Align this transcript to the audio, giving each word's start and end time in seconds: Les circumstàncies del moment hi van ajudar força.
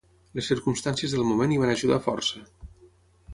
Les 0.37 0.47
circumstàncies 0.51 1.13
del 1.17 1.27
moment 1.33 1.53
hi 1.53 1.59
van 1.65 1.75
ajudar 1.75 2.01
força. 2.07 2.43